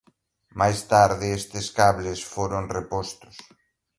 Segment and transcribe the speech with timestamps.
[0.59, 3.35] Máis tarde estes cables foron repostos.